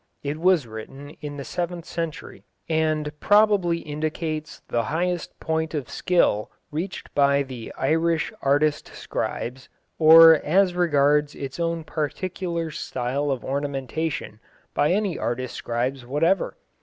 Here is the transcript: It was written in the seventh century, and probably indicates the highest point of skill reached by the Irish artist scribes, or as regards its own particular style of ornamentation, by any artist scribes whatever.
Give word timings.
It 0.23 0.39
was 0.39 0.65
written 0.65 1.11
in 1.21 1.37
the 1.37 1.43
seventh 1.43 1.85
century, 1.85 2.43
and 2.67 3.11
probably 3.19 3.81
indicates 3.81 4.63
the 4.67 4.85
highest 4.85 5.39
point 5.39 5.75
of 5.75 5.91
skill 5.91 6.49
reached 6.71 7.13
by 7.13 7.43
the 7.43 7.71
Irish 7.77 8.33
artist 8.41 8.87
scribes, 8.95 9.69
or 9.99 10.37
as 10.43 10.73
regards 10.73 11.35
its 11.35 11.59
own 11.59 11.83
particular 11.83 12.71
style 12.71 13.29
of 13.29 13.45
ornamentation, 13.45 14.39
by 14.73 14.91
any 14.91 15.19
artist 15.19 15.53
scribes 15.53 16.03
whatever. 16.03 16.57